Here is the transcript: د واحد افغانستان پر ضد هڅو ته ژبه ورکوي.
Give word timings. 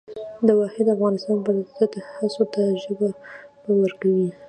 د 0.47 0.49
واحد 0.59 0.85
افغانستان 0.95 1.37
پر 1.45 1.55
ضد 1.77 1.93
هڅو 2.17 2.43
ته 2.53 2.61
ژبه 2.81 3.07
ورکوي. 3.81 4.27